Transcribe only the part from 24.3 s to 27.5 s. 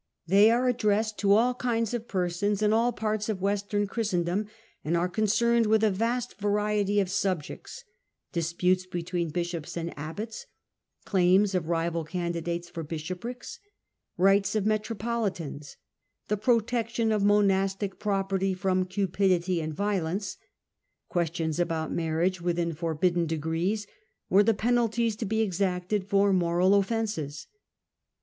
or the penalties to be exacted for moral offences.